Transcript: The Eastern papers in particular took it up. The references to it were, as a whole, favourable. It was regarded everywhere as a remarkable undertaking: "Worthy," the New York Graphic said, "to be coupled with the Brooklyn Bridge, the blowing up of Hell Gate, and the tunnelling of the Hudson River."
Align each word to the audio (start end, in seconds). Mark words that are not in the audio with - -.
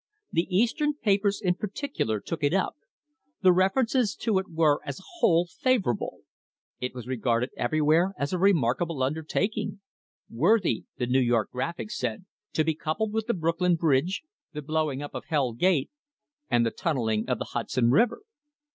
The 0.31 0.47
Eastern 0.49 0.95
papers 0.95 1.39
in 1.39 1.53
particular 1.53 2.19
took 2.19 2.43
it 2.43 2.55
up. 2.55 2.75
The 3.43 3.53
references 3.53 4.15
to 4.15 4.39
it 4.39 4.47
were, 4.49 4.79
as 4.83 4.99
a 4.99 5.03
whole, 5.19 5.45
favourable. 5.45 6.21
It 6.79 6.95
was 6.95 7.05
regarded 7.07 7.51
everywhere 7.55 8.15
as 8.17 8.33
a 8.33 8.39
remarkable 8.39 9.03
undertaking: 9.03 9.79
"Worthy," 10.27 10.85
the 10.97 11.05
New 11.05 11.21
York 11.21 11.51
Graphic 11.51 11.91
said, 11.91 12.25
"to 12.53 12.63
be 12.63 12.73
coupled 12.73 13.13
with 13.13 13.27
the 13.27 13.35
Brooklyn 13.35 13.75
Bridge, 13.75 14.23
the 14.53 14.63
blowing 14.63 15.03
up 15.03 15.13
of 15.13 15.25
Hell 15.25 15.53
Gate, 15.53 15.91
and 16.49 16.65
the 16.65 16.71
tunnelling 16.71 17.29
of 17.29 17.37
the 17.37 17.49
Hudson 17.53 17.91
River." 17.91 18.23